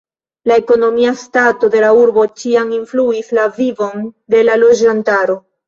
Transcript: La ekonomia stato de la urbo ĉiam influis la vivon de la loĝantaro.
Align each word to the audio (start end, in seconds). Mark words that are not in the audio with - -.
La 0.51 0.55
ekonomia 0.61 1.11
stato 1.23 1.69
de 1.75 1.83
la 1.85 1.91
urbo 1.99 2.25
ĉiam 2.45 2.73
influis 2.79 3.31
la 3.41 3.47
vivon 3.61 4.11
de 4.35 4.43
la 4.51 4.59
loĝantaro. 4.67 5.41